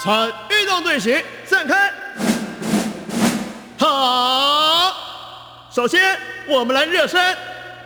[0.00, 1.92] 参运动队形散开。
[3.76, 4.94] 好，
[5.72, 7.20] 首先我们来热身，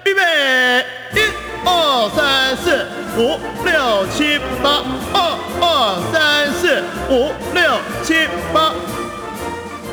[0.04, 1.20] 预备，一、
[1.64, 2.86] 二、三、四、
[3.16, 4.82] 五、六、七、八，
[5.14, 8.74] 二、二、三、四、五、六、七、八。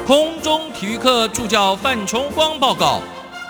[0.06, 3.02] 空中体育课助教范崇光报告：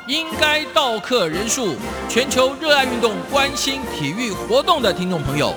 [0.05, 1.75] 应该到课人数，
[2.07, 5.55] 全球热爱运动、关心体育活动的听众朋友，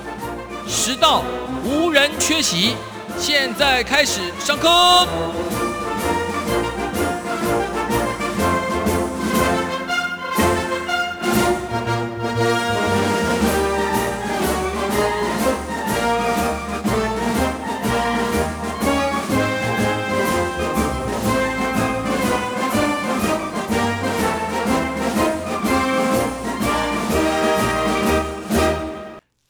[0.67, 1.21] 实到
[1.63, 2.75] 无人缺席。
[3.17, 4.69] 现在开始上课。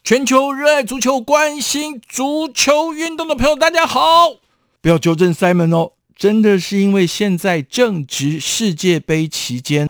[0.05, 4.35] 全球热爱足球、关心足球运动的朋友，大家好！
[4.81, 9.87] 不要纠正 Simon 哦，真的是因为现在正值世界杯期间，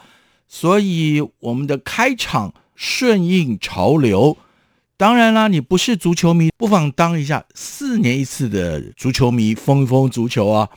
[0.47, 4.37] 所以我们的开场顺应潮流。
[4.97, 10.69] 当然啦，你不是足球迷，不妨当一下四年一次的足球迷，疯一疯足球啊！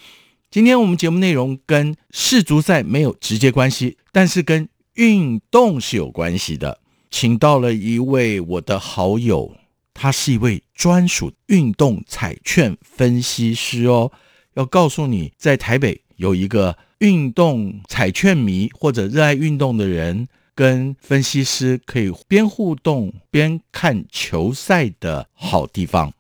[0.51, 6.79] 今天我们节目内容跟世足赛没有直接关系，但是跟运动是有关系的。
[7.19, 9.57] 请到了一位我的好友，
[9.95, 14.13] 他是一位专属运动彩券分析师哦。
[14.53, 26.13] 要告诉你，在台北有一个运动彩券迷或者热爱运动的人，跟分析师可以边互动边看球赛的好地方。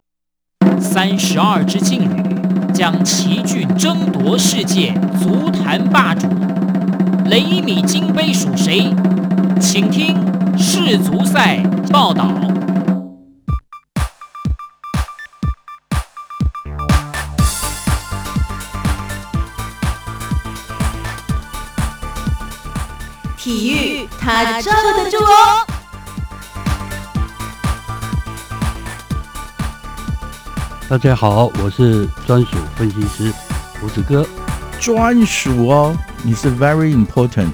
[0.80, 6.26] 三十二支劲旅将齐聚争夺世界足坛霸主，
[7.26, 8.90] 雷米金杯属谁？
[9.60, 10.16] 请听。
[10.58, 11.58] 世足赛
[11.90, 12.28] 报道。
[23.36, 25.66] 体育，它罩得住哦。
[30.88, 33.32] 大家好，我是专属分析师
[33.80, 34.26] 胡子哥。
[34.80, 37.52] 专属哦，你是 very important。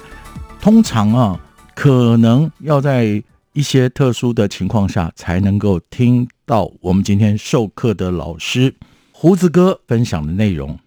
[0.61, 1.39] 通常啊。
[1.75, 3.23] 可能要在
[3.55, 8.75] 一些特殊的情况下才能够听到我们今天授课的老师
[9.11, 10.79] 胡子哥分享的内容。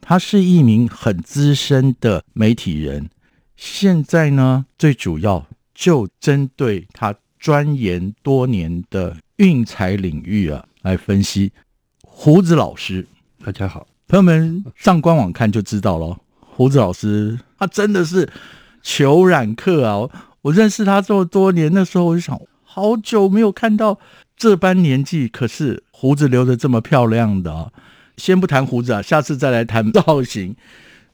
[0.00, 3.08] 他是一名很资深的媒体人，
[3.56, 11.52] 现在呢，最主要就针对他钻研多年的运财领域啊来分析。
[12.02, 13.06] 胡子老师，
[13.44, 16.18] 大家好，朋友们上官网看就知道了。
[16.40, 18.28] 胡子老师，他真的是。
[18.82, 20.08] 裘染客啊，
[20.42, 23.98] 我认识他这么多年，那时候我就想，好久没有看到
[24.36, 27.72] 这般年纪，可是胡子留的这么漂亮的。
[28.16, 30.54] 先不谈胡子啊，下次再来谈造型。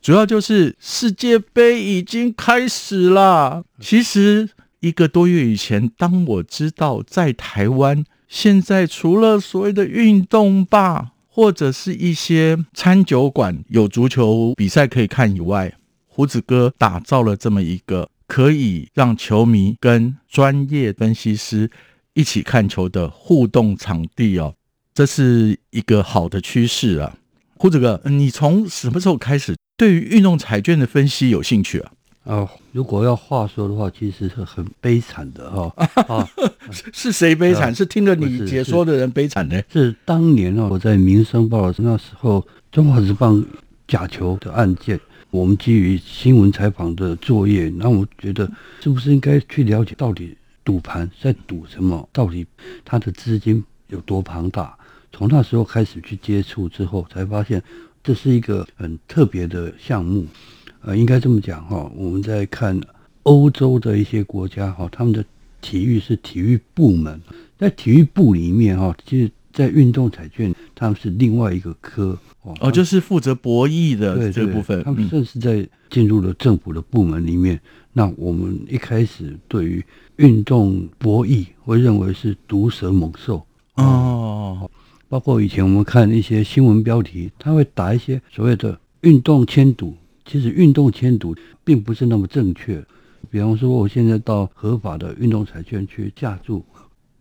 [0.03, 3.65] 主要就是世界杯已经开始了。
[3.81, 4.49] 其实
[4.81, 15.73] 一个多月以前，当我知道在台湾现在除了所谓的运动吧，或者是一些餐酒馆有足球比赛可以看以外，
[16.17, 21.71] 胡子哥打造了这么一个可以让球迷跟专业分析师
[22.15, 24.55] 一起看球的互动场地哦，
[24.95, 27.19] 这是一个好的趋势啊。
[27.59, 31.93] 胡子哥，你从什么时候开始对于运动彩券的分析有兴趣啊？
[32.25, 35.87] 哦，如果要话说的话，其实是很悲惨的哈。
[36.09, 36.27] 啊，
[36.95, 37.75] 是谁悲惨？
[37.75, 39.61] 是听了你解说的人悲惨呢？
[39.71, 43.39] 是当年啊，我在《民生报》那时候，中华日报
[43.87, 44.99] 假球的案件。
[45.37, 52.09] 我们基于新闻采访的作业，那我觉得是不是应该去了解到底赌盘在赌什么？
[52.11, 52.47] 到底
[52.87, 54.75] 它的资金有多庞大？
[55.13, 57.63] 从那时候开始去接触之后，才发现
[58.03, 60.27] 这是一个很特别的项目。
[60.81, 62.81] 呃，应该这么讲哈，我们在看
[63.25, 65.23] 欧洲的一些国家哈，他们的
[65.61, 67.21] 体育是体育部门，
[67.59, 69.31] 在体育部里面哈，其实。
[69.53, 72.17] 在运动彩券，他们是另外一个科
[72.61, 74.85] 哦，就是负责博弈的这部分。
[74.85, 77.59] 他们正是在进入了政府的部门里面。
[77.95, 79.83] 那我们一开始对于
[80.17, 83.45] 运动博弈，会认为是毒蛇猛兽
[83.77, 84.71] 哦。
[85.09, 89.97] 包括以前我们看一些新闻标题，他会打一些所谓的运动签赌，
[90.27, 91.35] 其实运动签赌
[91.65, 92.85] 并不是那么正确。
[93.31, 96.63] 比方说，我现在到合法的运动彩券去下注，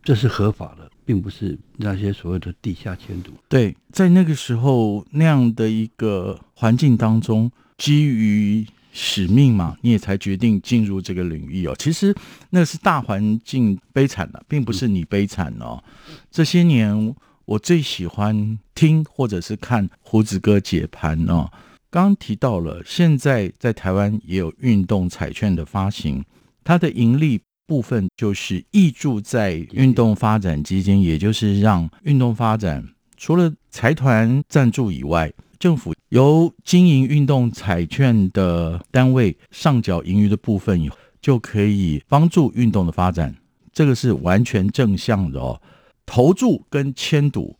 [0.03, 0.91] 这是合法的。
[1.05, 3.31] 并不是那些所谓的地下签赌。
[3.47, 11.75] 对，在那个时候那样的一个环境当中，基于使命嘛，你也才决定进入这个领域哦。
[11.77, 12.15] 其实
[12.49, 15.83] 那是大环境悲惨了，并不是你悲惨哦。
[16.31, 17.15] 这些年
[17.45, 21.51] 我最喜欢听或者是看胡子哥解盘哦。
[21.91, 26.25] 刚提到了，现在在台湾也有运动彩券的发行，
[26.63, 32.83] 它的盈利部分就是挹注在运动发展基金，也就是让运动发展
[33.17, 40.89] 除了财团赞助以外，政府由经营运动彩券的单位上缴盈余的部分以，
[41.21, 43.35] 就可以帮助运动的发展，
[43.73, 45.61] 这个是完全正向的哦。
[46.05, 47.57] 投注跟签赌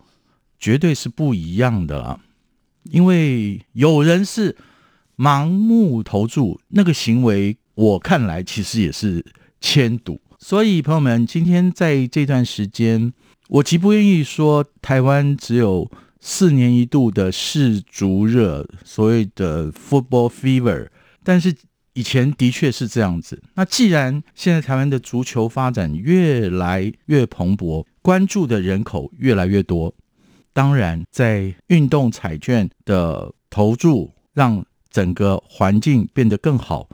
[0.59, 2.19] 绝对是不一样的啦。
[2.83, 4.55] 因为有人是
[5.17, 9.25] 盲目投注，那个行为我看来其实也是
[9.59, 10.21] 迁赌。
[10.39, 13.13] 所以朋友们，今天在这段时间，
[13.47, 20.87] 我极不愿意说台湾只有四年一度的世足热，所谓的 football fever，
[21.23, 21.55] 但是
[21.93, 23.41] 以前的确是这样子。
[23.55, 29.93] 那既然现在台湾的足球发展越来越蓬勃，关注的人口越来越多。
[30.53, 36.87] 当然，在运动彩券的投注，让整个环境变得更好，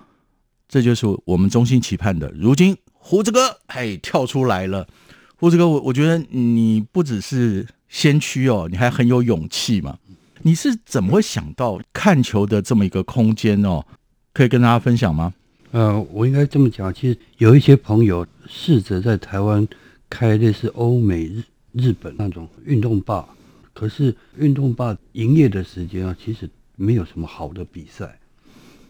[0.71, 2.31] 这就是我们衷心期盼的。
[2.31, 4.88] 如今胡子哥嘿跳出来了，
[5.35, 9.97] 胡子哥，我我觉得你不只是先驱哦，你还很有勇气嘛。
[10.44, 13.85] 你是怎么会想到看球的这么一个空间哦？
[14.31, 15.33] 可以跟大家分享吗？
[15.71, 19.67] 呃，我应该这么讲，其实有一些朋友试着在台湾
[20.09, 21.44] 开类似欧美日
[21.74, 23.27] 日本那种运动吧。
[23.74, 28.17] 可是运动吧营业的时间啊，其实没有什么好的比赛。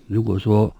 [0.06, 0.72] 如果说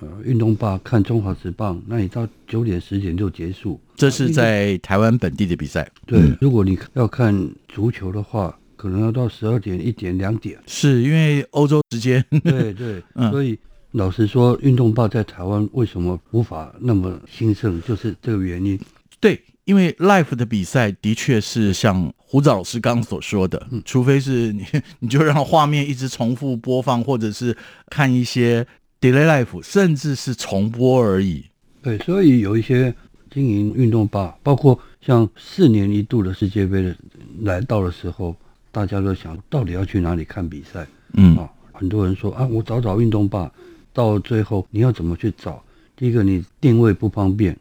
[0.00, 3.80] 呃运动吧看中华职棒，那你到九点十点就结束。
[3.94, 5.88] 这是在台湾本地的比赛。
[6.06, 10.58] 对，如果你要看足球的话，可能要到十二点、一点、两点。
[10.66, 12.24] 是因为欧洲时间。
[12.44, 13.58] 对对， 所以
[13.92, 18.78] 老实说，运动吧在台湾为什么无法那么兴盛，就是这个原因。
[19.20, 19.40] 对。
[19.64, 24.64] 因为 Life 的比赛的确是像胡子老师刚刚所说的，除非是你
[25.00, 27.56] 你就让画面一直重复播放，或者是
[27.90, 28.64] 看一些
[29.00, 31.44] delay life，甚至是重播而已。
[31.82, 32.94] 对，所以有一些
[33.30, 36.96] 经营运动吧，包括像四年一度的世界杯的
[37.42, 38.34] 来到的时候，
[38.72, 40.86] 大家都想到底要去哪里看比赛？
[41.12, 43.52] 嗯啊，很多人说啊，我找找运动吧，
[43.92, 45.62] 到最后你要怎么去找？
[45.94, 47.56] 第一个，你定位不方便。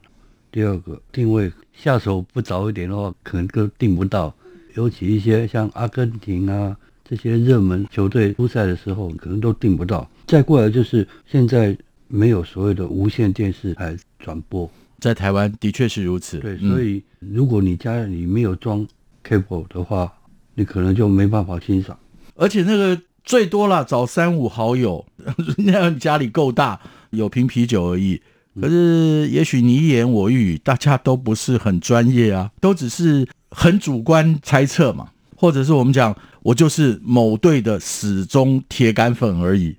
[0.51, 4.33] 第二个定位下手不早一点的话，可能都定不到。
[4.73, 6.75] 尤其一些像阿根廷啊
[7.07, 10.09] 这些热门球队出赛的时候，可能都订不到。
[10.25, 14.69] 再过来就是现在没有所谓的无线电视台转播，
[14.99, 16.39] 在台湾的确是如此。
[16.39, 18.85] 对，所以如果你家里没有装
[19.23, 20.11] cable 的话，
[20.55, 21.97] 你可能就没办法欣赏。
[22.35, 25.05] 而且那个最多了找三五好友，
[25.59, 26.79] 那样家里够大，
[27.11, 28.21] 有瓶啤酒而已。
[28.59, 36.15] 可是，也许你一言我一语，大家都不是很专业啊，都只是很主观猜测嘛，或者是我们讲，
[36.45, 39.75] 我就是某队的死忠铁杆粉而已。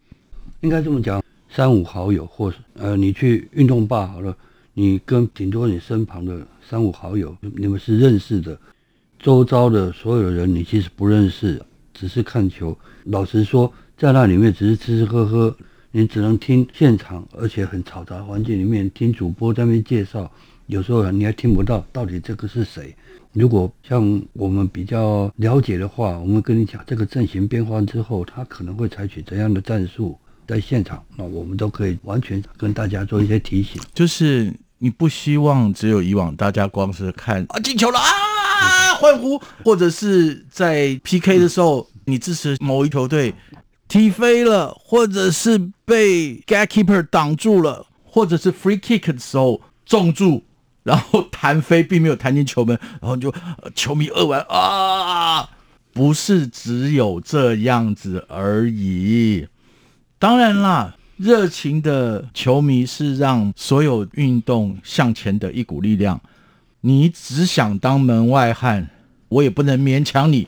[0.62, 4.36] 应该这么讲，三五好友，或是呃，你去运动吧好了，
[4.74, 8.58] 你跟顶多你身旁的三五好友，你们是认识的，
[9.20, 11.62] 周遭的所有人你其实不认识，
[11.94, 12.76] 只是看球。
[13.04, 15.56] 老实说，在那里面只是吃吃喝喝。
[15.92, 20.28] 你只能听现场，而且很嘈杂环境里面听主播在那边介绍，
[20.66, 22.94] 有时候你还听不到到底这个是谁。
[23.32, 33.80] 如果像我们比较了解的话，我们跟你讲这个阵型变换之后，他可能会采取怎样的战术，在现场，那我们都可以完全跟大家做一些提醒。
[33.94, 43.34] 就是你不希望只有以往大家光是看啊进球了啊欢呼，或者是在 PK 的时候你支持某一球队。
[43.88, 50.42] 踢飞了，或者是被 gap keeper 挡住了，或者是 free kick 的时候中住，
[50.86, 53.34] 然后弹飞，并没有弹进球门，然后就
[53.74, 55.50] 球迷扼腕啊！
[55.92, 59.48] 不是只有这样子而已。
[60.20, 66.20] 当然啦，热情的球迷是让所有运动向前的一股力量。
[66.82, 68.88] 你只想当门外汉，
[69.28, 70.46] 我也不能勉强你。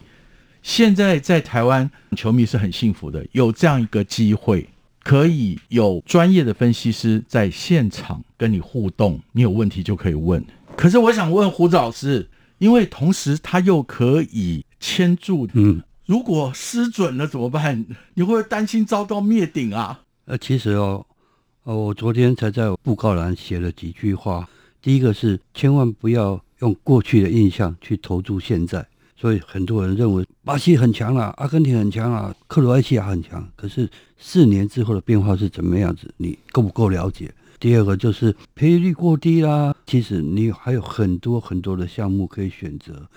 [0.62, 4.68] 现在在台湾，球迷是很幸福的，有这样一个机会，
[5.08, 10.44] 可以有专业的分析师在现场跟你互动，你有问题就可以问。
[10.76, 17.86] 可是我想问胡子老师，因为同时他又可以牵住，嗯，如果失准了怎么办？
[18.12, 20.02] 你会担心遭到灭顶啊？
[20.26, 21.06] 呃，其实哦，
[21.62, 24.46] 呃，我昨天才在布告栏写了几句话，
[24.82, 28.86] 第一个是千万不要用过去的印象去投注现在。
[29.20, 33.44] 所以很多人认为巴西很强啊，阿根廷很强啊，克罗埃西亚很强。
[33.56, 36.08] 可是四年之后的变化是怎么样子？
[36.18, 37.34] 你够不够了解？
[37.58, 39.74] 第二个就是赔率过低啦。
[39.84, 43.08] 其实你还有很多很多的项目可以选择，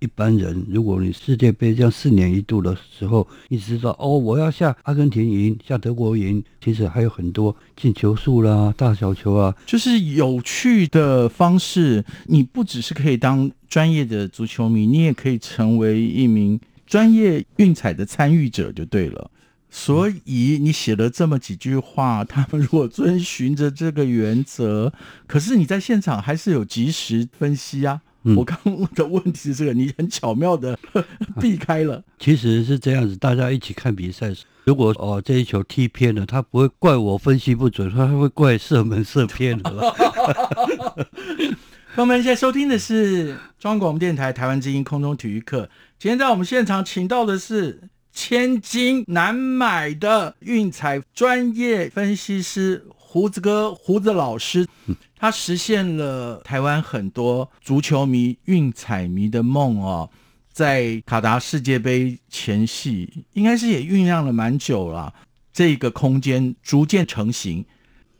[0.00, 12.04] 一般人，如果你世界杯这样四年一度的时候，你知道哦，我要下阿根廷赢，下德国赢，其实还有很多进球数啦、大小球啊，就是有趣的方式。
[12.26, 19.30] 你不只是可以当专业的足球迷，你也可以成为一名专业运彩的参与者，就对了。
[19.70, 24.92] 所以你写了这么几句话，他们如果遵循着这个原则，
[25.26, 28.02] 可是你在现场还是有及时分析啊。
[28.24, 30.78] 嗯我刚刚的问题是这个，你很巧妙的
[31.40, 32.02] 避开了。
[32.18, 39.94] 其实是这样子，大家一起看比赛，如果哦这一球踢偏了，他不会怪我分析不准，他会怪射门射偏了。
[41.94, 45.68] 朋友们，现在收听的是中央广播电台台湾之音空中体育课。
[45.98, 54.66] 今天在我们现场请到的是千金难买的运彩专业分析师胡子哥胡子老师，
[55.18, 60.10] 他实现了台湾很多足球迷、运彩迷的梦哦。
[60.52, 65.12] 在卡达世界杯前夕，应该是也酝酿了蛮久了，
[65.52, 67.64] 这个空间逐渐成型。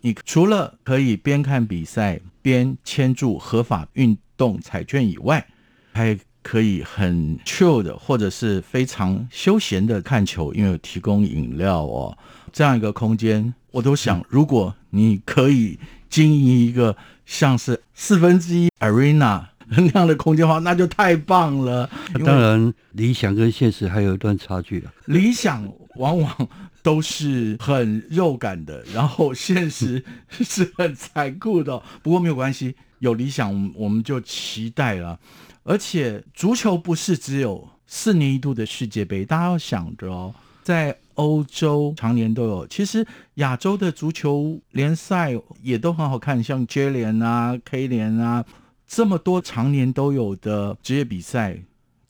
[0.00, 5.46] 你除了可以边看比赛边签注合法运动彩券以外，
[5.92, 12.18] 还可以很 chill 的或者是非常休闲的看球，因为有提供饮料哦，
[12.52, 15.78] 这样一个空间，我都想，如果你可以
[16.14, 21.90] 经营一个像是四分之一 arena 那样的空间的话，那就太棒了。
[22.25, 24.92] 当然，理想跟现实还有一段差距了。
[25.06, 26.49] 理想往往
[26.85, 31.83] 都是很肉感的，然后现实 是很残酷的。
[32.00, 35.18] 不过没有关系，有理想我们我们就期待了。
[35.64, 42.66] 而且足球不是只有四年一度的世界杯，大家要想着哦，在欧洲常年都有。
[42.66, 48.44] 其实亚洲的足球联赛也都很好看，像 J 联啊、K 联啊，
[48.87, 51.62] 这么多常年都有的职业比赛，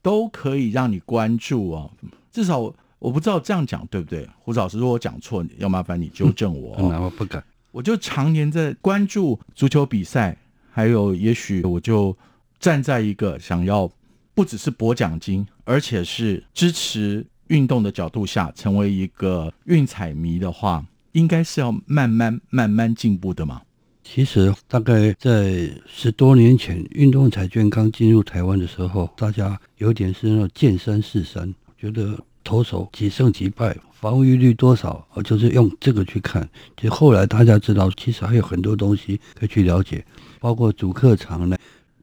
[0.03, 1.91] 都可以让你关注哦。
[2.33, 2.59] 至少
[2.99, 6.89] 我不知道这样讲对不对，胡老师，如果我讲错，要麻烦你纠正我、哦。
[6.91, 7.45] 那我不敢。
[7.71, 10.37] 我就常年在关注足球比赛，
[10.71, 12.17] 还有也许我就
[12.59, 13.91] 站在一个想要
[14.33, 23.63] 不只是博奖金，而且是支持运动的角度下，成为一个运彩迷的话，应该是要慢慢慢慢进步的嘛。
[24.03, 36.47] 其实大概在十多年前，运动彩券刚进入台湾的时候，大家有点是那种见山是山，觉得投手几胜几败，防御率多少，就是用这个去看。
[36.77, 40.05] 其实后来大家知道，其实还有很多东西可以去了解，
[40.39, 41.57] 包括主客场呢。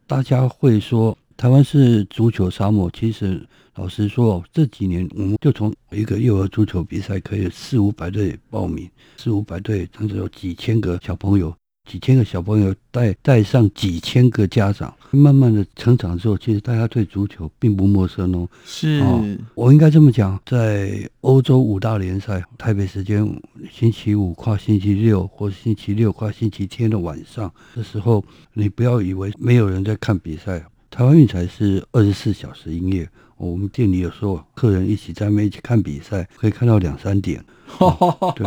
[0.08, 3.48] 大家会说台湾是足球沙漠，其实
[3.82, 11.52] 老实说，这几年我们就从一个幼儿足球比赛，可以有四五百队报名，四五百队，甚至有几千个小朋友。
[11.90, 18.48] 几千个小朋友带带上几千个家长，慢慢的成长之后，其实大家对足球并不陌生哦。
[18.64, 23.28] 是哦，我应该这么讲，在欧洲五大联赛，台北时间
[23.72, 28.24] 星期五跨星期六，或是星期六跨星期天的晚上的时候，
[28.54, 30.64] 你不要以为没有人在看比赛。
[30.92, 33.08] 台湾运彩是二十四小时营业，
[33.38, 37.42] 我们店里有时候客人一起在那边一起看比赛，可以看到两三点。
[37.78, 38.46] 哦 对，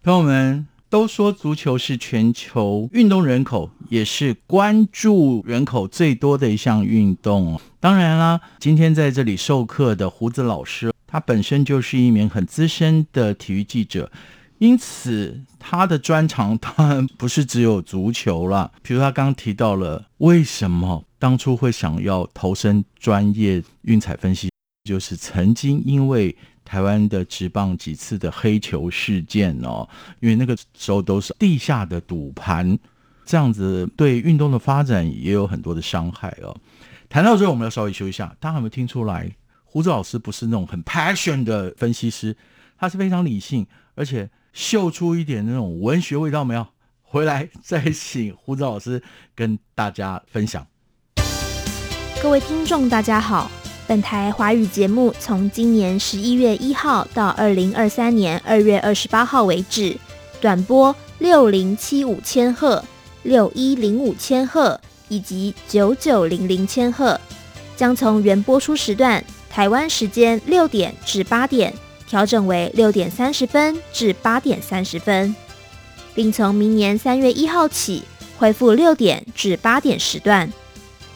[0.00, 7.60] 朋友们都说足球是全球运动人口，也是关注人口最多的一项运动。
[7.80, 14.08] 当然啦，今天在这里授课的胡子老师，他本身就是一名很资深的体育记者，
[14.62, 18.70] 因此他的专长当然不是只有足球了。
[18.80, 24.48] 比如他刚刚提到了为什么当初会想要投身专业运彩分析，
[24.84, 26.36] 就是曾经因为。
[26.64, 29.86] 台湾的职棒几次的黑球事件哦，
[30.20, 32.78] 因为那个时候都是地下的赌盘，
[33.26, 36.56] 这样子对运动的发展也有很多的伤害哦。
[37.10, 38.34] 谈到这，我们要稍微休一下。
[38.38, 39.30] 大家有没有听出来，
[39.64, 42.34] 胡子老师不是那种很 passion 的分析师，
[42.78, 43.66] 他是非常理性，
[43.96, 46.66] 而且嗅出一点那种文学味道没有？
[47.02, 49.02] 回来再请胡子老师
[49.34, 50.66] 跟大家分享。
[52.22, 53.50] 各位听众，大家好。
[53.86, 59.94] 本台华语节目从今年十一月一号到二零二三年二月二十八号为止，
[60.40, 62.82] 短波六零七五千赫、
[63.24, 67.20] 六一零五千赫以及九九零零千赫，
[67.76, 71.74] 将从原播出时段台湾时间六点至八点
[72.12, 75.34] 调整为六点三十分至八点三十分，
[76.14, 78.02] 并从明年三月一号起
[78.36, 80.52] 恢复六点至八点时段。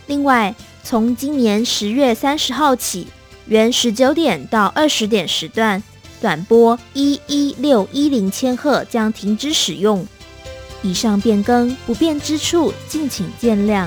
[0.06, 3.08] 另外，从今年十月三十号起，
[3.44, 5.82] 原十九点到二十点时段
[6.18, 10.06] 短波一一六一零千赫将停止使用。
[10.80, 13.86] 以上变更不便之处，敬请见谅。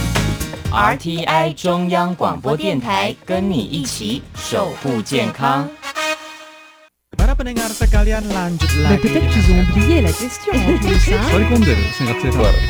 [0.70, 5.68] RTI 中央广播电台，跟你一起守护健康。
[7.16, 9.00] Para pendengar sekalian lanjut lagi.
[9.00, 11.08] Peut-être qu'ils ont oublié la question en plus.
[11.08, 11.16] hein.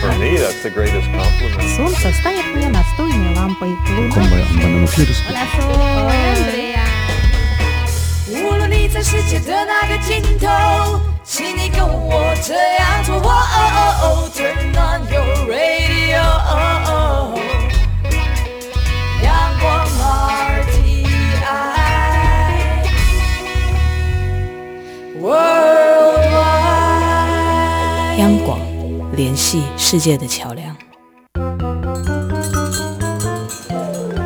[0.00, 1.66] For me, that's the greatest compliment.
[1.76, 3.74] Солнце станет мне настольной лампой.
[8.28, 13.16] 无论你在世界的哪个尽头，请你跟我这样做。
[13.16, 16.22] 哦哦哦，Turn on your radio，
[29.13, 30.75] 联系世界的桥梁。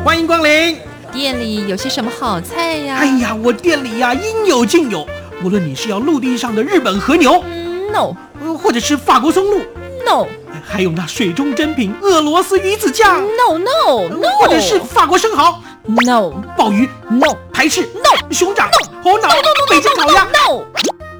[0.04, 0.78] 欢迎光临。
[1.12, 2.98] 店里有些什么好菜呀？
[2.98, 5.06] 哎呀，我店里呀应有尽有，
[5.42, 8.14] 无论你是要陆地上的日本和牛、嗯，no，
[8.56, 9.58] 或者是法国松露
[10.04, 10.26] ，no，
[10.64, 20.62] 还有那水中珍品俄罗斯鱼子酱，no no no，或者是法国生蚝，no，鲍鱼，no，排翅，no，熊掌，no，猴脑 no no 北京烤鸭，no，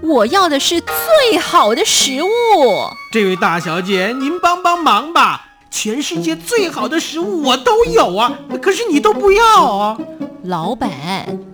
[0.06, 2.28] 我要的是最好的食物。
[3.10, 5.42] 这位大小姐，您帮帮忙吧。
[5.68, 9.98] 全世界最好的食物我都有啊，可是你都不要啊！
[10.44, 10.90] 老板，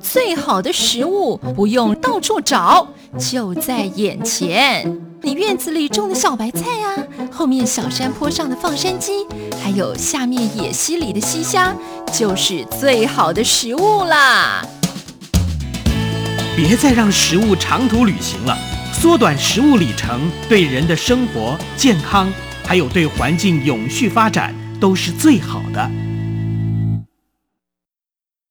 [0.00, 2.86] 最好的食物不用到处找，
[3.18, 5.00] 就在眼前。
[5.22, 9.26] 你院子里种的小白菜呀、啊，后面小山坡上的放山鸡，
[9.62, 11.74] 还有下面野溪里的溪虾，
[12.12, 14.62] 就是最好的食物啦！
[16.54, 18.54] 别再让食物长途旅行了，
[18.92, 22.30] 缩短食物里程，对人的生活健康。
[22.62, 25.90] 还有对环境永续发展都是最好的。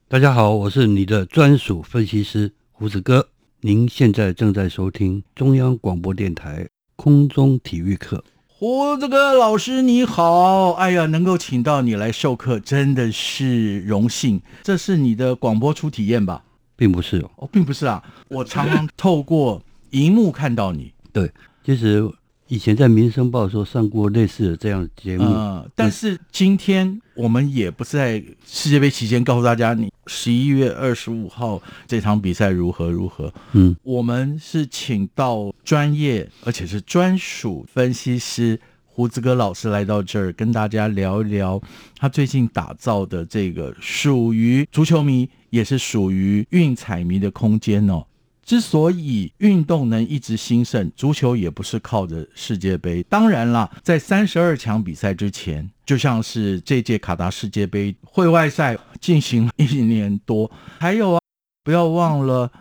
[0.10, 3.28] 大家好，我是你的专属分析师胡子哥。
[3.62, 8.24] 您现在正在收听中央广播电台空中体育课。
[8.48, 14.42] 胡子哥老师你好，哎呀，能够请到你来授课真的是荣幸。
[14.64, 16.42] 这是你的广播初体验吧？
[16.82, 20.92] 并不是哦，哦，并不是啊，我常常透过荧幕看到你。
[21.14, 21.32] 对，
[21.64, 22.10] 其实。
[22.48, 38.60] 以前在《民生报》的时候上过类似的这样的节目，嗯，但是今天我们也不是在世界杯期间告诉大家你十一月二十五号这场比赛如何如何，嗯，我们是请到专业而且是专属分析师
[39.02, 41.60] 胡子哥老师来到这儿跟大家聊一聊
[41.98, 48.06] 他最近打造的这个属于足球迷也是属于运彩迷的空间哦。
[48.46, 53.02] 之所以运动能一直兴盛，足球也不是靠着世界杯。
[53.10, 61.20] 当然啦，在三十二强比赛之前，就像是这届卡达世界杯会外赛进行了一年多，还有啊，
[61.64, 62.52] 不要忘了，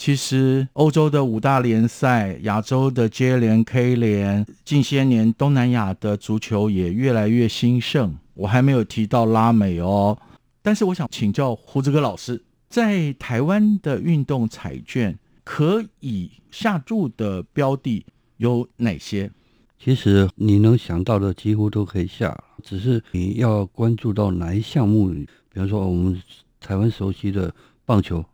[0.00, 8.16] 其实欧洲的五大联赛、亚洲的 J 联、K 联，近些年东南亚的足球也越来越兴盛。
[8.32, 10.16] 我还没有提到拉美哦，
[10.62, 15.18] 但是我想请教胡子哥老师，在台湾的运动彩券。
[15.44, 18.06] 可以下注的标的
[18.38, 19.30] 有哪些？
[19.78, 25.10] 其实你能想到的几乎都可以下，只是你要关注到哪一项目。
[25.10, 26.22] 比方说我们
[26.58, 27.52] 台湾熟悉的
[27.84, 28.24] 棒球，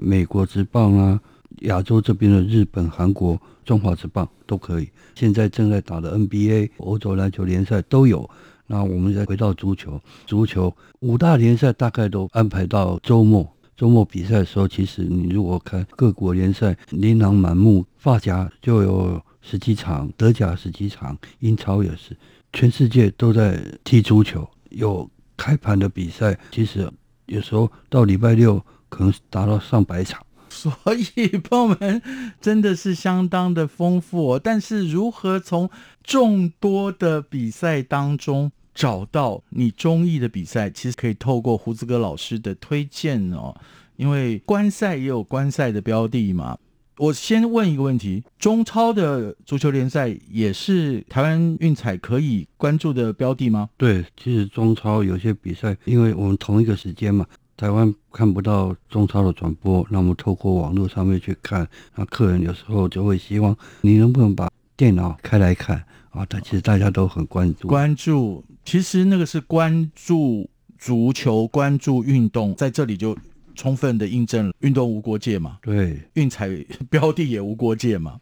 [0.00, 1.20] 美国之棒啊，
[1.60, 4.88] 亚洲这边的日本、韩国、中华之棒都可以。
[5.14, 8.28] 现在正在打的 NBA、欧洲篮球联赛都有。
[8.66, 13.46] 那我们再回到足球，足球五大联赛大概都安排到周末。
[13.76, 22.16] 周末比赛的时候，其实你如果看各国联赛，琳琅满目，法甲就有十几场，德甲十几场，英超也是，
[22.52, 24.48] 全世界都在踢足球。
[24.68, 26.88] 有开盘的比赛，其实
[27.26, 30.20] 有时候到礼拜六可能达到上百场。
[30.50, 30.70] 所
[31.14, 32.02] 以朋友们
[32.40, 34.40] 真的是相当的丰富哦。
[34.42, 35.70] 但是如何从
[36.04, 43.56] 众多的比赛当中，找到你中意的比赛，其实可以透过胡子哥老师的推荐哦，
[43.96, 46.58] 因为观赛也有观赛的标的嘛。
[46.98, 53.70] 我先问一个问题：中超的足球联赛也是台湾运彩可以关注的标的吗？
[53.78, 57.24] 对，其实中超有些比赛，因为我们同一个时间嘛，
[57.60, 65.76] 台湾看不到中超的转播，那我们透过网络上面去看，那客人有时候就会希望你能不能把电脑开来看
[66.08, 66.24] 啊？
[66.26, 68.42] 但其实大家都很关注，关注。
[68.64, 73.14] 其实那个是关注足球，关注运动，在这里就
[73.54, 76.48] 充分的印证了运动无国界嘛，对，运彩
[76.88, 78.18] 标的也无国界嘛。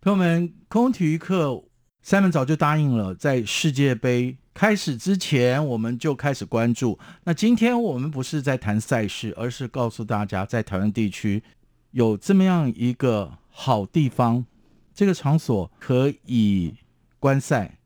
[0.00, 1.60] 朋友们，空中体育课
[2.04, 6.98] ，Simon 早就答应了，在世界杯开始之前，我们就开始关注。
[7.24, 11.42] 那今天我们不是在谈赛事，而是告诉大家，在台湾地区
[11.90, 14.46] 有这么样一个好地方，
[14.94, 16.74] 这个场所可以
[17.18, 17.78] 观赛，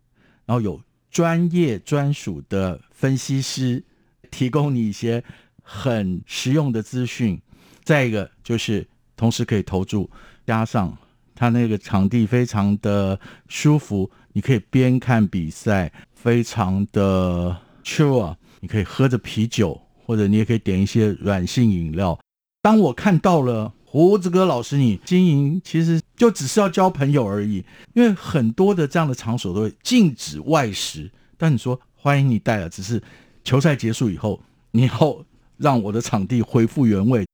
[0.46, 0.80] 然后有
[1.10, 3.82] 专业专属的分析师
[4.30, 5.24] 提供你一些
[5.64, 7.42] 很实用的资讯。
[7.82, 10.08] 再一个就是同时可以投注，
[10.46, 10.96] 加上
[11.40, 22.20] 它那个场地非常的舒服，你可以边看比赛，非常的 chill，你可以喝着啤酒，或者你也可以点一些软性饮料。
[22.60, 33.02] 当我看到了胡子哥老师你经营，其实就只是要交朋友而已，因为很多的这样的场所都会禁止外食，但你说欢迎你带了，只是
[33.42, 35.24] 球赛结束以后，你要
[35.56, 37.24] 让我的场地恢复原位。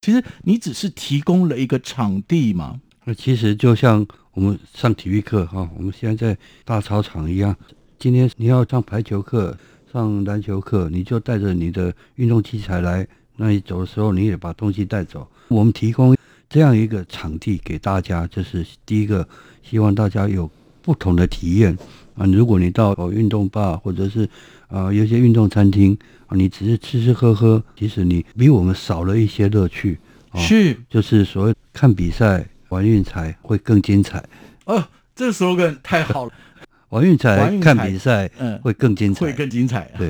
[0.00, 7.54] 其实你只是提供了一个场地嘛，那其实就像我们上体育课哈，我们现在在大操场一样。
[7.98, 9.56] 今天你要上排球课、
[9.92, 13.06] 上篮球课，你就带着你的运动器材来。
[13.36, 15.26] 那你走的时候，你也把东西带走。
[15.48, 16.16] 我们提供
[16.48, 19.26] 这样一个场地给大家，这是第一个，
[19.62, 20.48] 希望大家有
[20.80, 21.76] 不同的体验
[22.14, 22.24] 啊。
[22.26, 24.28] 如果你到运动吧，或者是
[24.68, 29.98] 啊有些运动餐厅啊，你只是吃吃喝喝，其实你比我们少了一些乐趣。
[30.34, 34.24] 是，就是所谓看比赛玩运才会更精彩。
[34.64, 34.82] 哦，
[35.14, 36.32] 这个 slogan 太好了，
[36.88, 39.90] 玩运彩看比赛，嗯，会更精彩，会更精彩。
[39.98, 40.08] 对，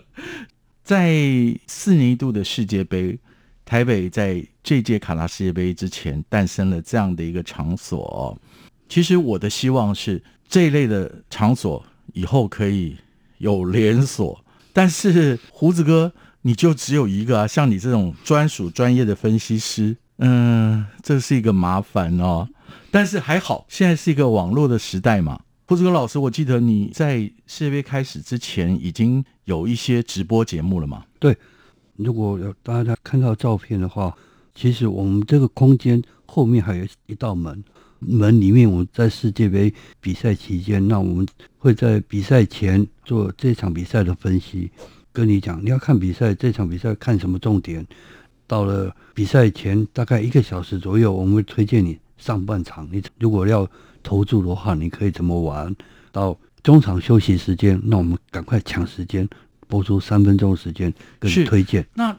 [0.82, 1.14] 在
[1.66, 3.18] 四年一度的世界杯，
[3.66, 8.38] 台北在这届卡拉世界杯之前诞生了这样的一个场所。
[8.88, 12.96] 其实我的希望是这一类的场所以后可以
[13.36, 16.10] 有连锁，但是胡子哥。
[16.44, 22.48] 你就只有一个啊，像你这种专属专业的分析师，嗯，这是一个麻烦哦。
[22.90, 25.40] 但是还好，现在是一个网络的时代嘛。
[25.66, 31.04] 胡子哥老师，我记得你在世界杯开始之前已经有一些直播节目了嘛？
[31.18, 31.34] 对，
[31.96, 34.14] 如果有大家看到照片的话，
[34.54, 37.64] 其实我们这个空间后面还有一道门，
[38.00, 44.70] 门里面我们在世界杯比赛期间，那我们会在比赛前做这场比赛的分析。
[45.10, 47.86] 跟你讲，你要看比赛，这场比赛看什么重点？
[48.52, 52.86] 到了比赛前大概一个小时左右，我们会推荐你上半场。
[52.92, 53.66] 你如果要
[54.02, 55.74] 投注的话，你可以怎么玩？
[56.10, 59.26] 到中场休息时间，那我们赶快抢时间
[59.68, 61.86] 播出三分钟时间跟你推荐。
[61.94, 62.14] 那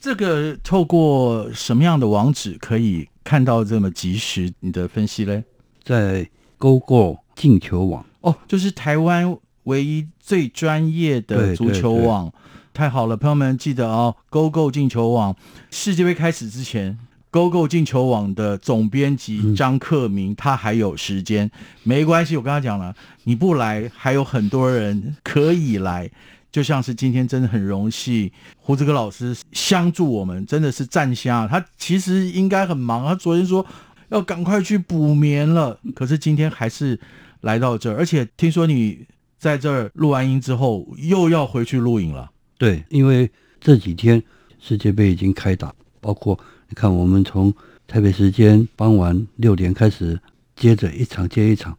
[0.00, 5.44] 这个透过什么样的网址可以看到这么及时你的分析嘞？
[5.84, 9.38] 在 GoGo 进球网哦，就是台湾。
[9.66, 12.32] 唯一最专业的足球网，
[12.76, 15.34] 太好了，朋友们记得哦，Go Go 进球网，
[15.70, 16.98] 世界杯开始之前
[17.30, 21.50] ，Go Go 进球网的总编辑张克明他还有时间，
[21.84, 26.10] 没关系，我跟他讲了，你不来，还有很多人可以来，
[26.52, 33.64] 就像是今天真的很荣幸，胡子哥老师相助我们，真的是赞虾，他其实应该很忙，他昨天说
[34.10, 37.00] 要赶快去补眠了，可是今天还是
[37.40, 39.06] 来到这儿，而且听说你。
[39.38, 42.30] 在这儿录完音之后，又要回去录影了。
[42.58, 44.22] 对，因为这几天
[44.58, 46.38] 世界杯已经开打，包括
[46.68, 47.52] 你看，我们从
[47.86, 50.18] 台北时间傍晚六点开始，
[50.54, 51.76] 接着一场接一场，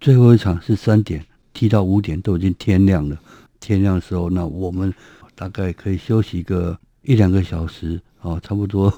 [0.00, 3.18] 最后一场是三点踢到五点，都已经天亮了。
[3.58, 4.94] 天亮的时候，那我们
[5.34, 8.92] 大概可以休息个一两个小时啊，差不多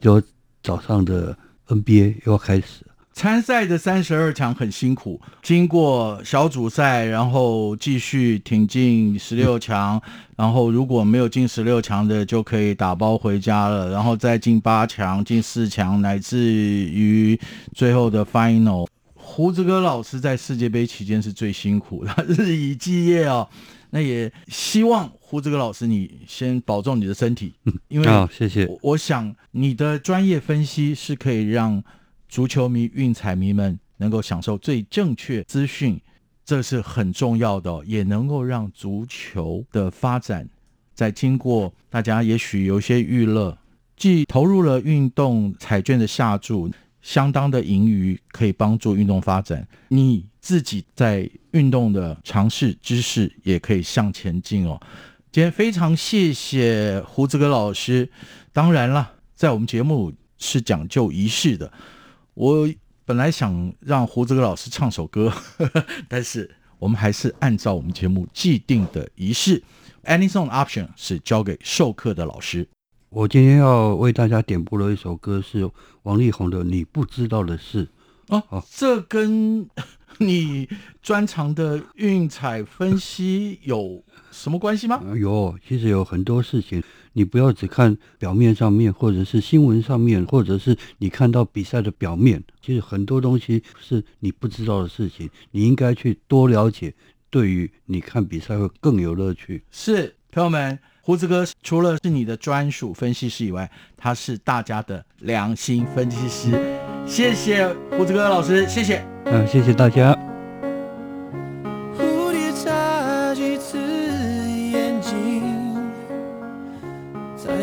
[0.00, 0.20] 就
[0.62, 2.84] 早上的 NBA 又要开始。
[3.16, 9.98] 参赛的三十二强很辛苦，经过小组赛，然后继续挺进十六强，
[10.36, 17.40] 然后如果没有进十六强的，就可以打包回家了，然后再进八强、进四强，乃至于
[17.74, 18.86] 最后的 final。
[19.14, 23.48] 胡子哥老师在世界杯期间是最辛苦的， 日以继夜哦。
[23.88, 27.54] 那也希望胡子哥老师你先保重你的身体，
[27.88, 28.68] 因为谢谢。
[28.82, 31.82] 我想你的专业分析是可以让。
[32.28, 36.00] 足球迷、运彩迷们能够享受最正确资讯，
[36.44, 40.48] 这是很重要的，也能够让足球的发展，
[40.94, 43.56] 在经过大家也许有些娱乐，
[43.96, 54.80] 既投入了运动彩券的下注，相当的盈余可以帮助运动发展，你自己在运动的尝试知识也可以向前进哦。
[55.32, 58.08] 今天非常谢谢胡子哥老师，
[58.52, 61.72] 当然了，在我们节目是讲究仪式的。
[62.36, 62.68] 我
[63.06, 65.32] 本来想让胡子哥老师唱首歌，
[66.06, 69.62] 但是我们还是按照我们节目既定的仪式
[70.04, 72.68] ，Any song option 是交给授课的老师。
[73.08, 75.70] 我今天要为大家点播的一首歌是
[76.02, 77.88] 王力宏的《你不知道的事》。
[78.50, 79.66] 哦，这跟
[80.18, 80.68] 你
[81.00, 85.00] 专长的运彩分析有什么关系吗？
[85.02, 86.82] 呃有，其实有很多事情，
[87.16, 96.92] 你不要只看表面上面，或者是新闻上面，或者是你看到比赛的表面，其实很多东西是你不知道的事情，你应该去多了解，
[97.30, 99.64] 对于你看比赛会更有乐趣。
[99.70, 106.52] 是，朋友们，胡子哥除了是你的专属分析师以外，他是大家的良心分析师。
[107.06, 109.02] 谢谢胡子哥老师，谢谢。
[109.24, 110.35] 嗯、谢谢大家。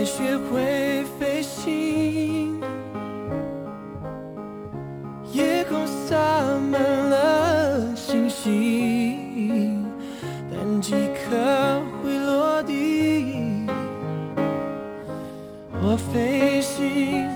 [0.06, 2.60] 学会飞行。
[5.32, 6.18] 夜空洒
[6.72, 9.86] 满了星星，
[10.52, 13.66] 但几颗会落地。
[15.82, 17.28] 我飞行，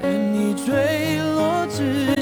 [0.00, 2.20] 但你坠落之